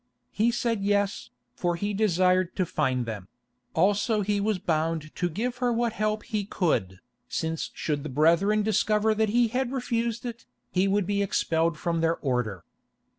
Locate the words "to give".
5.13-5.57